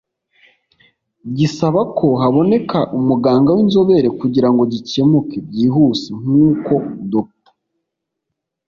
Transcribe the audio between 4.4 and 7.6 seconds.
ngo gikemuke byihuse; nk’uko Dr